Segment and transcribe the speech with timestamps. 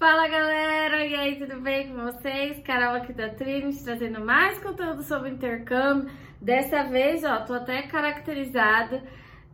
[0.00, 2.58] Fala galera, e aí, tudo bem com vocês?
[2.60, 6.10] Carol aqui da Trinis, trazendo mais conteúdo sobre intercâmbio.
[6.40, 9.04] Dessa vez, ó, tô até caracterizada.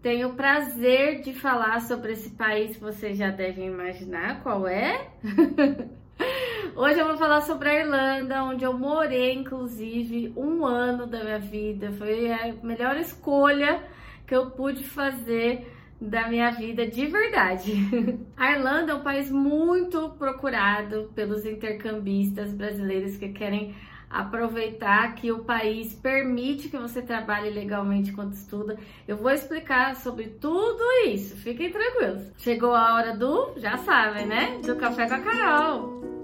[0.01, 5.09] Tenho o prazer de falar sobre esse país vocês já devem imaginar qual é.
[6.77, 11.41] Hoje eu vou falar sobre a Irlanda, onde eu morei, inclusive, um ano da minha
[11.41, 11.91] vida.
[11.91, 13.83] Foi a melhor escolha
[14.25, 17.73] que eu pude fazer da minha vida de verdade.
[18.37, 23.75] A Irlanda é um país muito procurado pelos intercambistas brasileiros que querem
[24.09, 28.79] aproveitar que o país permite que você trabalhe legalmente enquanto estuda.
[29.07, 31.37] Eu vou explicar sobre tudo isso.
[31.37, 32.33] Fiquem tranquilos.
[32.37, 34.59] Chegou a hora do, já sabem, né?
[34.65, 36.16] Do café com a Carol.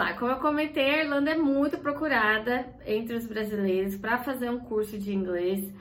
[0.00, 0.14] Lá.
[0.14, 4.98] Como eu comentei, a Irlanda é muito procurada entre os brasileiros para fazer um curso
[4.98, 5.72] de inglês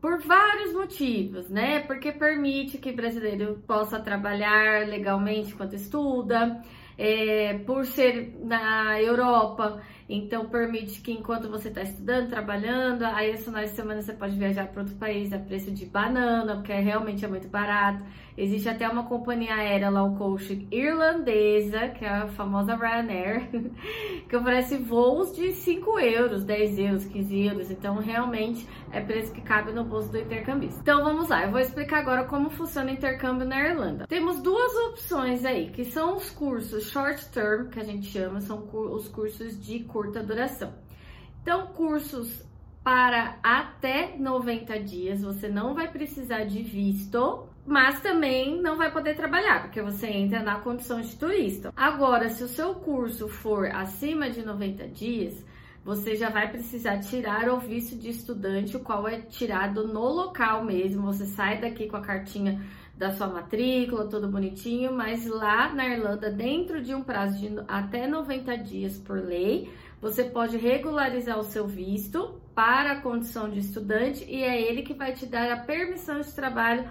[0.00, 1.80] por vários motivos, né?
[1.80, 6.62] Porque permite que brasileiro possa trabalhar legalmente enquanto estuda,
[6.98, 13.44] é, por ser na Europa, então permite que enquanto você está estudando, trabalhando, aí esse
[13.44, 16.80] final de semana você pode viajar para outro país a preço de banana, porque é,
[16.80, 18.02] realmente é muito barato.
[18.36, 23.48] Existe até uma companhia aérea low cost irlandesa, que é a famosa Ryanair,
[24.28, 27.70] que oferece voos de 5 euros, 10 euros, 15 euros.
[27.70, 30.80] Então, realmente é preço que cabe no bolso do intercambista.
[30.80, 31.44] Então, vamos lá.
[31.44, 34.06] Eu vou explicar agora como funciona o intercâmbio na Irlanda.
[34.08, 38.68] Temos duas opções aí, que são os cursos short term, que a gente chama, são
[38.72, 40.74] os cursos de curta duração.
[41.40, 42.44] Então, cursos
[42.82, 49.14] para até 90 dias, você não vai precisar de visto, mas também não vai poder
[49.14, 51.72] trabalhar, porque você entra na condição de turista.
[51.76, 55.46] Agora, se o seu curso for acima de 90 dias,
[55.84, 60.64] você já vai precisar tirar o visto de estudante, o qual é tirado no local
[60.64, 61.02] mesmo.
[61.12, 62.60] Você sai daqui com a cartinha
[62.96, 68.06] da sua matrícula, tudo bonitinho, mas lá na Irlanda, dentro de um prazo de até
[68.06, 69.68] 90 dias por lei,
[70.04, 74.92] você pode regularizar o seu visto para a condição de estudante e é ele que
[74.92, 76.86] vai te dar a permissão de trabalho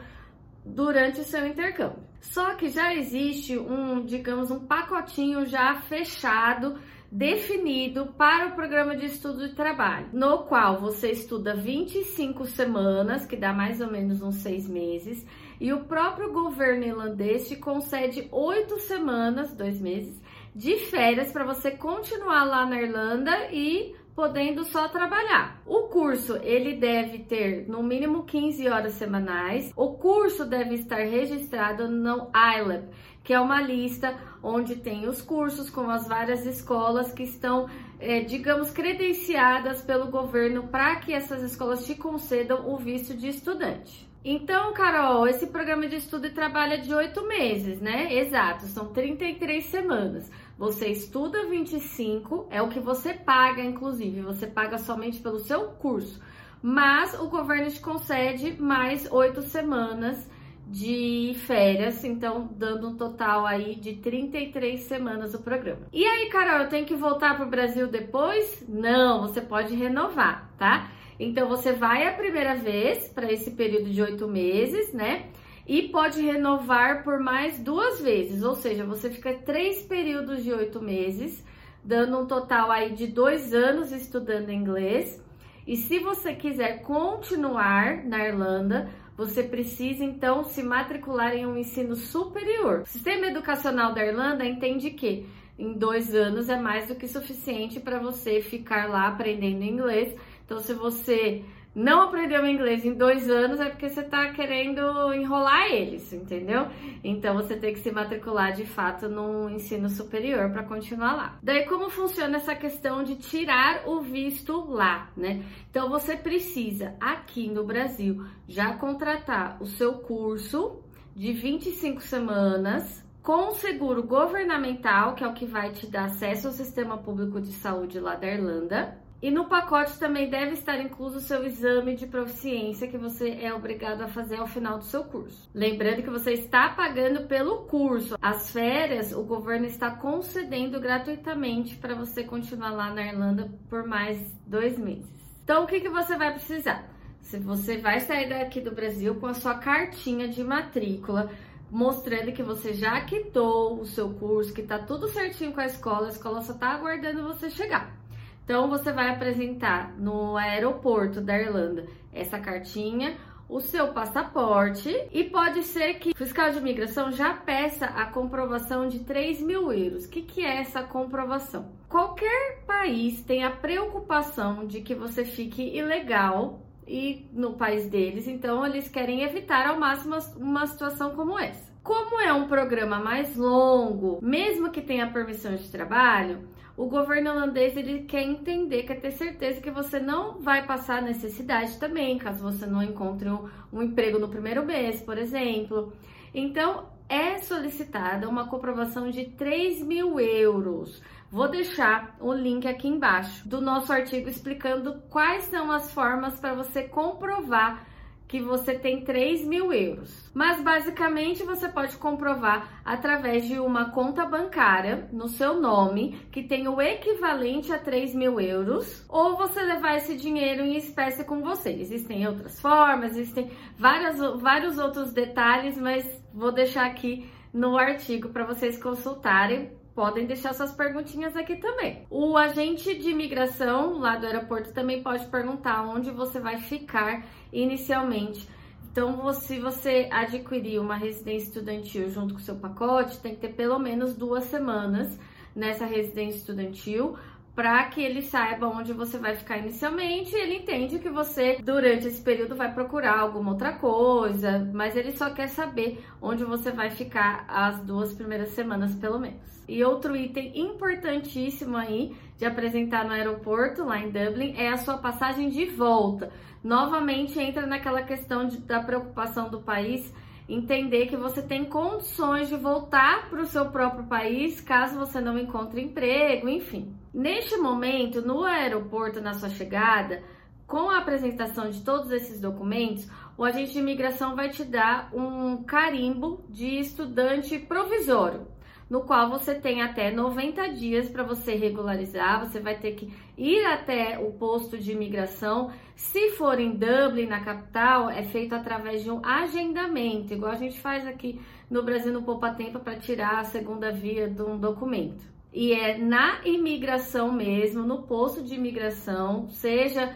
[0.66, 2.02] durante o seu intercâmbio.
[2.20, 6.80] Só que já existe um, digamos, um pacotinho já fechado
[7.12, 13.38] definido para o programa de estudo de trabalho, no qual você estuda 25 semanas, que
[13.38, 15.24] dá mais ou menos uns seis meses,
[15.62, 20.20] e o próprio governo irlandês te concede oito semanas, dois meses,
[20.56, 25.62] de férias para você continuar lá na Irlanda e podendo só trabalhar.
[25.66, 29.72] O curso ele deve ter no mínimo 15 horas semanais.
[29.76, 32.90] O curso deve estar registrado no ILAB,
[33.24, 37.68] que é uma lista onde tem os cursos com as várias escolas que estão,
[38.00, 44.12] é, digamos, credenciadas pelo governo para que essas escolas te concedam o visto de estudante.
[44.26, 48.14] Então, Carol, esse programa de estudo trabalha de oito meses, né?
[48.14, 50.32] Exato, são 33 semanas.
[50.58, 56.22] Você estuda 25, é o que você paga, inclusive, você paga somente pelo seu curso.
[56.62, 60.30] Mas o governo te concede mais oito semanas
[60.66, 65.82] de férias, então dando um total aí de 33 semanas o programa.
[65.92, 68.64] E aí, Carol, eu tenho que voltar para o Brasil depois?
[68.68, 70.90] Não, você pode renovar, tá?
[71.20, 75.28] Então você vai a primeira vez para esse período de oito meses, né?
[75.68, 80.82] E pode renovar por mais duas vezes, ou seja, você fica três períodos de oito
[80.82, 81.44] meses,
[81.84, 85.22] dando um total aí de dois anos estudando inglês.
[85.66, 91.96] E se você quiser continuar na Irlanda, você precisa então se matricular em um ensino
[91.96, 92.82] superior.
[92.82, 95.26] O sistema educacional da Irlanda entende que
[95.58, 100.16] em dois anos é mais do que suficiente para você ficar lá aprendendo inglês.
[100.46, 101.44] Então, se você
[101.76, 106.68] não aprendeu inglês em dois anos é porque você tá querendo enrolar eles, entendeu?
[107.04, 111.40] Então você tem que se matricular de fato no ensino superior para continuar lá.
[111.42, 115.44] Daí como funciona essa questão de tirar o visto lá, né?
[115.70, 120.80] Então você precisa aqui no Brasil já contratar o seu curso
[121.16, 126.54] de 25 semanas com seguro governamental, que é o que vai te dar acesso ao
[126.54, 131.22] sistema público de saúde lá da Irlanda e no pacote também deve estar incluso o
[131.22, 135.50] seu exame de proficiência que você é obrigado a fazer ao final do seu curso.
[135.56, 138.18] Lembrando que você está pagando pelo curso.
[138.22, 144.20] As férias o governo está concedendo gratuitamente para você continuar lá na Irlanda por mais
[144.46, 145.08] dois meses.
[145.42, 146.86] Então, o que, que você vai precisar?
[147.22, 151.32] Se você vai sair daqui do Brasil com a sua cartinha de matrícula,
[151.72, 156.08] mostrando que você já quitou o seu curso, que está tudo certinho com a escola,
[156.08, 158.03] a escola só está aguardando você chegar.
[158.44, 163.18] Então você vai apresentar no aeroporto da Irlanda essa cartinha,
[163.48, 168.88] o seu passaporte e pode ser que o fiscal de imigração já peça a comprovação
[168.88, 170.06] de 3 mil euros.
[170.06, 171.72] O que, que é essa comprovação?
[171.88, 178.66] Qualquer país tem a preocupação de que você fique ilegal e no país deles, então
[178.66, 181.73] eles querem evitar ao máximo uma situação como essa.
[181.84, 186.48] Como é um programa mais longo, mesmo que tenha permissão de trabalho,
[186.78, 191.78] o governo holandês ele quer entender, quer ter certeza que você não vai passar necessidade
[191.78, 195.92] também, caso você não encontre um, um emprego no primeiro mês, por exemplo.
[196.34, 201.02] Então, é solicitada uma comprovação de 3 mil euros.
[201.30, 206.54] Vou deixar o link aqui embaixo do nosso artigo explicando quais são as formas para
[206.54, 207.86] você comprovar
[208.34, 210.28] que você tem 3 mil euros.
[210.34, 216.68] Mas basicamente você pode comprovar através de uma conta bancária no seu nome que tem
[216.68, 221.74] o equivalente a 3 mil euros, ou você levar esse dinheiro em espécie com você.
[221.74, 226.04] Existem outras formas, existem várias, vários outros detalhes, mas
[226.34, 232.06] vou deixar aqui no artigo para vocês consultarem podem deixar suas perguntinhas aqui também.
[232.10, 238.48] O agente de imigração lá do aeroporto também pode perguntar onde você vai ficar inicialmente.
[238.92, 243.80] Então, se você adquirir uma residência estudantil junto com seu pacote, tem que ter pelo
[243.80, 245.18] menos duas semanas
[245.56, 247.16] nessa residência estudantil
[247.56, 250.36] para que ele saiba onde você vai ficar inicialmente.
[250.36, 255.30] Ele entende que você, durante esse período, vai procurar alguma outra coisa, mas ele só
[255.30, 259.54] quer saber onde você vai ficar as duas primeiras semanas, pelo menos.
[259.68, 264.98] E outro item importantíssimo aí de apresentar no aeroporto, lá em Dublin, é a sua
[264.98, 266.32] passagem de volta.
[266.64, 270.14] Novamente entra naquela questão de, da preocupação do país
[270.50, 275.38] entender que você tem condições de voltar para o seu próprio país caso você não
[275.38, 276.94] encontre emprego, enfim.
[277.14, 280.24] Neste momento, no aeroporto, na sua chegada,
[280.66, 285.64] com a apresentação de todos esses documentos, o agente de imigração vai te dar um
[285.64, 288.48] carimbo de estudante provisório
[288.90, 292.46] no qual você tem até 90 dias para você regularizar.
[292.46, 295.72] Você vai ter que ir até o posto de imigração.
[295.96, 300.80] Se for em Dublin, na capital, é feito através de um agendamento, igual a gente
[300.80, 305.33] faz aqui no Brasil no Poupa Tempo para tirar a segunda via de um documento.
[305.54, 310.16] E é na imigração mesmo, no posto de imigração, seja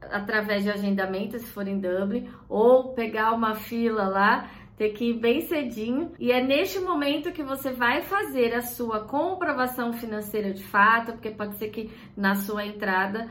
[0.00, 5.14] através de agendamento, se for em Dublin, ou pegar uma fila lá ter que ir
[5.14, 6.12] bem cedinho.
[6.18, 11.30] E é neste momento que você vai fazer a sua comprovação financeira de fato, porque
[11.30, 13.28] pode ser que na sua entrada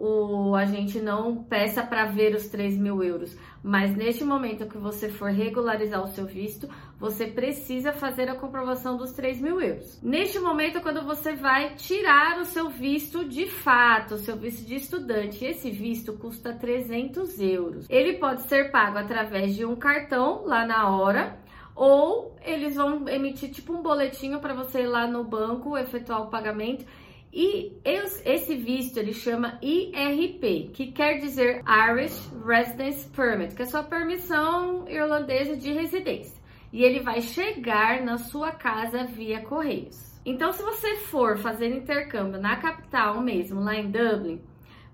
[0.00, 3.36] o agente não peça para ver os 3 mil euros.
[3.62, 6.66] Mas neste momento que você for regularizar o seu visto,
[6.98, 10.00] você precisa fazer a comprovação dos 3 mil euros.
[10.02, 14.76] Neste momento, quando você vai tirar o seu visto de fato, o seu visto de
[14.76, 17.86] estudante, esse visto custa 300 euros.
[17.90, 21.38] Ele pode ser pago através de um cartão lá na hora
[21.74, 26.30] ou eles vão emitir tipo um boletinho para você ir lá no banco efetuar o
[26.30, 26.84] pagamento
[27.32, 33.84] e esse visto ele chama IRP, que quer dizer Irish Residence Permit, que é sua
[33.84, 36.40] permissão irlandesa de residência.
[36.72, 40.10] E ele vai chegar na sua casa via correios.
[40.24, 44.40] Então, se você for fazer intercâmbio na capital mesmo, lá em Dublin,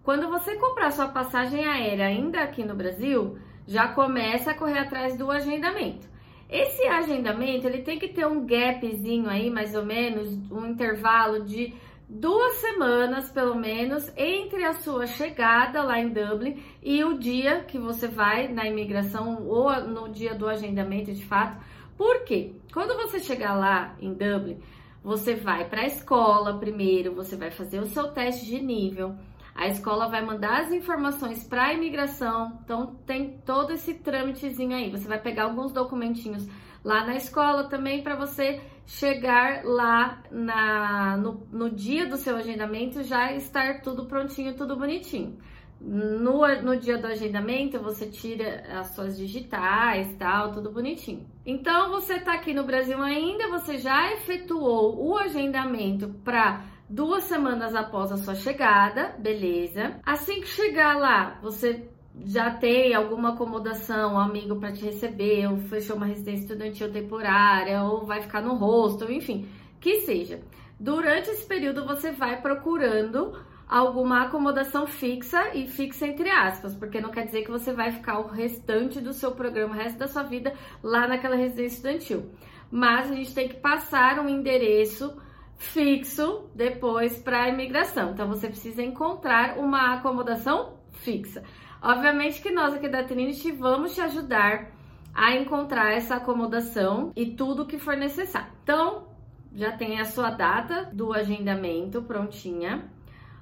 [0.02, 5.16] quando você comprar sua passagem aérea ainda aqui no Brasil, já começa a correr atrás
[5.16, 6.06] do agendamento.
[6.48, 11.74] Esse agendamento ele tem que ter um gapzinho aí, mais ou menos, um intervalo de
[12.08, 17.78] duas semanas, pelo menos, entre a sua chegada lá em Dublin e o dia que
[17.78, 21.58] você vai na imigração ou no dia do agendamento de fato.
[21.96, 22.52] Por quê?
[22.72, 24.58] Quando você chegar lá em Dublin,
[25.02, 29.14] você vai para a escola primeiro, você vai fazer o seu teste de nível.
[29.54, 34.90] A escola vai mandar as informações para a imigração, então tem todo esse trâmitezinho aí.
[34.90, 36.46] Você vai pegar alguns documentinhos
[36.84, 43.02] lá na escola também para você chegar lá na, no, no dia do seu agendamento
[43.02, 45.36] já estar tudo prontinho, tudo bonitinho.
[45.78, 51.26] No, no dia do agendamento, você tira as suas digitais, tal, tudo bonitinho.
[51.44, 57.74] Então, você tá aqui no Brasil ainda, você já efetuou o agendamento para duas semanas
[57.74, 60.00] após a sua chegada, beleza?
[60.04, 61.90] Assim que chegar lá, você
[62.24, 67.82] já tem alguma acomodação, um amigo para te receber, ou fechou uma residência estudantil temporária,
[67.82, 69.48] ou vai ficar no hostel, enfim,
[69.80, 70.40] que seja.
[70.78, 77.10] Durante esse período você vai procurando alguma acomodação fixa e fixa entre aspas, porque não
[77.10, 80.22] quer dizer que você vai ficar o restante do seu programa, o resto da sua
[80.22, 82.30] vida lá naquela residência estudantil.
[82.70, 85.16] Mas a gente tem que passar um endereço
[85.56, 88.12] fixo depois para a imigração.
[88.12, 91.42] Então você precisa encontrar uma acomodação fixa.
[91.86, 94.72] Obviamente que nós aqui da Trinity vamos te ajudar
[95.14, 98.48] a encontrar essa acomodação e tudo que for necessário.
[98.64, 99.06] Então,
[99.54, 102.90] já tem a sua data do agendamento prontinha.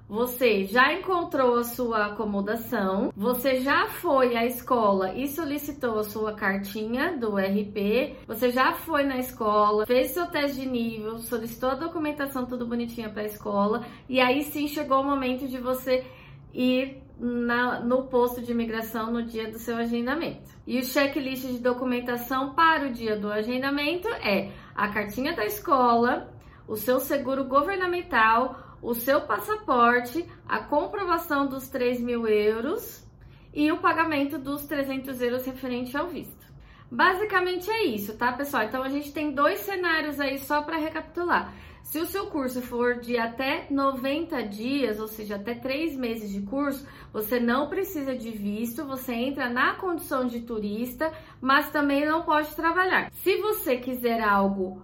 [0.06, 6.34] Você já encontrou a sua acomodação, você já foi à escola e solicitou a sua
[6.34, 11.76] cartinha do RP, você já foi na escola, fez seu teste de nível, solicitou a
[11.76, 16.04] documentação tudo bonitinha para a escola e aí sim chegou o momento de você
[16.52, 20.50] ir na, no posto de imigração no dia do seu agendamento.
[20.66, 26.32] E o checklist de documentação para o dia do agendamento é a cartinha da escola,
[26.66, 33.04] o seu seguro governamental, o seu passaporte, a comprovação dos 3 mil euros
[33.52, 36.44] e o pagamento dos 300 euros referente ao visto.
[36.90, 38.64] Basicamente é isso, tá, pessoal?
[38.64, 41.52] Então a gente tem dois cenários aí só para recapitular.
[41.84, 46.40] Se o seu curso for de até 90 dias, ou seja, até 3 meses de
[46.40, 52.22] curso, você não precisa de visto, você entra na condição de turista, mas também não
[52.22, 53.12] pode trabalhar.
[53.12, 54.82] Se você quiser algo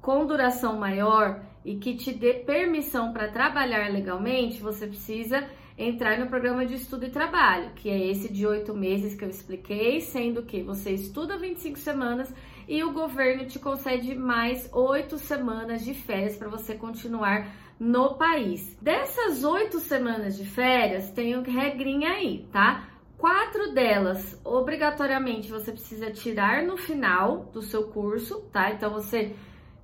[0.00, 6.28] com duração maior e que te dê permissão para trabalhar legalmente, você precisa entrar no
[6.28, 10.42] programa de estudo e trabalho, que é esse de oito meses que eu expliquei, sendo
[10.44, 12.32] que você estuda 25 semanas
[12.68, 18.76] e o governo te concede mais oito semanas de férias para você continuar no país.
[18.82, 22.86] Dessas oito semanas de férias, tem uma regrinha aí, tá?
[23.16, 28.70] Quatro delas, obrigatoriamente, você precisa tirar no final do seu curso, tá?
[28.70, 29.34] Então você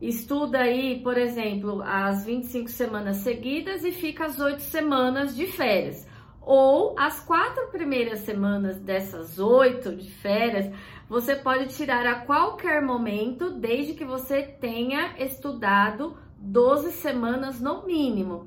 [0.00, 6.06] estuda aí, por exemplo, as 25 semanas seguidas e fica as oito semanas de férias.
[6.46, 10.70] Ou as quatro primeiras semanas dessas oito de férias,
[11.08, 18.46] você pode tirar a qualquer momento, desde que você tenha estudado 12 semanas no mínimo.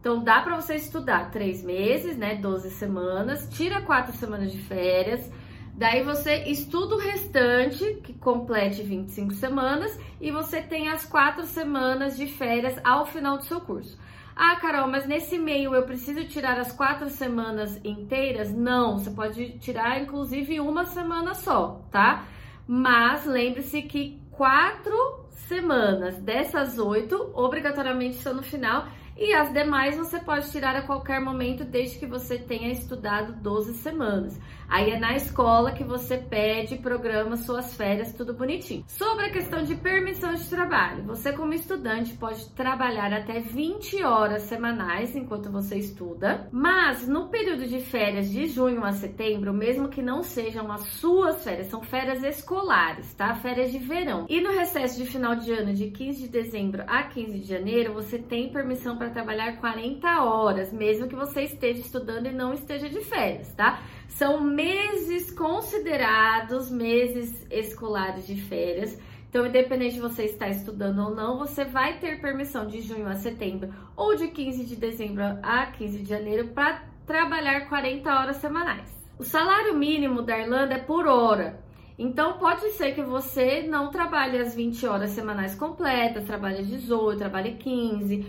[0.00, 2.34] Então dá para você estudar três meses, né?
[2.36, 5.30] 12 semanas, tira quatro semanas de férias,
[5.74, 12.16] daí você estuda o restante, que complete 25 semanas, e você tem as quatro semanas
[12.16, 13.96] de férias ao final do seu curso.
[14.40, 18.54] Ah, Carol, mas nesse meio eu preciso tirar as quatro semanas inteiras?
[18.54, 22.24] Não, você pode tirar inclusive uma semana só, tá?
[22.64, 28.86] Mas lembre-se que quatro semanas dessas oito obrigatoriamente são no final
[29.18, 33.74] e as demais você pode tirar a qualquer momento, desde que você tenha estudado 12
[33.74, 34.38] semanas.
[34.68, 38.84] Aí é na escola que você pede, programa suas férias, tudo bonitinho.
[38.86, 44.42] Sobre a questão de permissão de trabalho, você como estudante pode trabalhar até 20 horas
[44.42, 50.02] semanais enquanto você estuda, mas no período de férias de junho a setembro, mesmo que
[50.02, 53.34] não sejam as suas férias, são férias escolares, tá?
[53.34, 54.26] Férias de verão.
[54.28, 57.94] E no recesso de final de ano, de 15 de dezembro a 15 de janeiro,
[57.94, 62.52] você tem permissão para para trabalhar 40 horas, mesmo que você esteja estudando e não
[62.52, 63.82] esteja de férias, tá?
[64.08, 68.98] São meses considerados meses escolares de férias.
[69.28, 73.14] Então, independente de você estar estudando ou não, você vai ter permissão de junho a
[73.14, 78.88] setembro ou de 15 de dezembro a 15 de janeiro para trabalhar 40 horas semanais.
[79.18, 81.60] O salário mínimo da Irlanda é por hora.
[81.98, 87.54] Então, pode ser que você não trabalhe as 20 horas semanais completas, trabalhe 18, trabalhe
[87.54, 88.24] 15,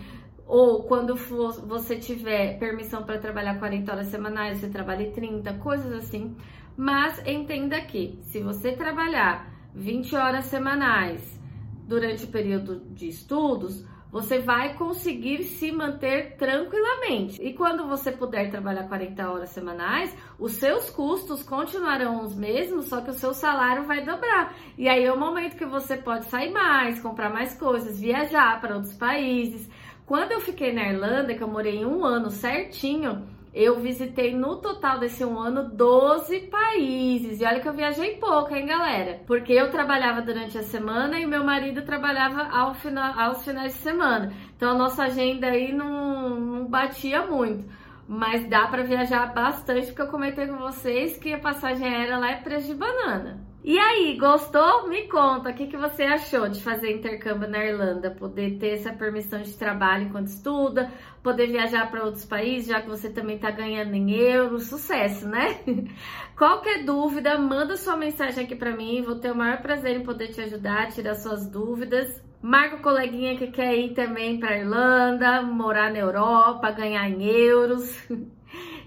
[0.50, 5.92] ou quando for, você tiver permissão para trabalhar 40 horas semanais, você trabalhe 30, coisas
[5.92, 6.36] assim.
[6.76, 11.40] Mas entenda que se você trabalhar 20 horas semanais
[11.86, 17.40] durante o período de estudos, você vai conseguir se manter tranquilamente.
[17.40, 23.00] E quando você puder trabalhar 40 horas semanais, os seus custos continuarão os mesmos, só
[23.00, 24.56] que o seu salário vai dobrar.
[24.76, 28.74] E aí é o momento que você pode sair mais, comprar mais coisas, viajar para
[28.74, 29.70] outros países.
[30.10, 34.98] Quando eu fiquei na Irlanda, que eu morei um ano certinho, eu visitei no total
[34.98, 37.40] desse um ano 12 países.
[37.40, 39.20] E olha que eu viajei pouco, hein, galera?
[39.24, 42.74] Porque eu trabalhava durante a semana e meu marido trabalhava ao
[43.16, 44.32] aos finais de semana.
[44.56, 47.64] Então a nossa agenda aí não, não batia muito.
[48.08, 52.32] Mas dá para viajar bastante, porque eu comentei com vocês que a passagem aérea lá
[52.32, 53.49] é preço de banana.
[53.62, 54.88] E aí, gostou?
[54.88, 58.10] Me conta, o que, que você achou de fazer intercâmbio na Irlanda?
[58.10, 60.90] Poder ter essa permissão de trabalho enquanto estuda,
[61.22, 65.60] poder viajar para outros países, já que você também está ganhando em euros, sucesso, né?
[66.38, 70.28] Qualquer dúvida, manda sua mensagem aqui para mim, vou ter o maior prazer em poder
[70.28, 72.24] te ajudar, tirar suas dúvidas.
[72.40, 78.08] Marca o coleguinha que quer ir também para Irlanda, morar na Europa, ganhar em euros.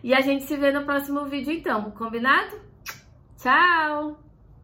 [0.03, 2.59] E a gente se vê no próximo vídeo então, combinado?
[3.37, 4.22] Tchau!